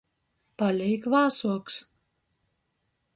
Palīk 0.61 1.05
vāsuoks. 1.15 1.77